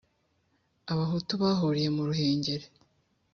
[0.83, 2.65] b abahutu bahuriye mu ruhengeri